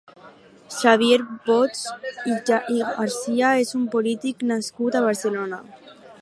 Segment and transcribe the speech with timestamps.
[0.75, 1.19] Xavier
[1.49, 5.63] Bosch i Garcia és un polític nascut a Barcelona.